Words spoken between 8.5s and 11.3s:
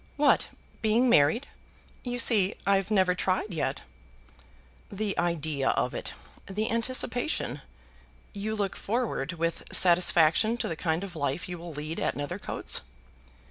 look forward with satisfaction to the kind of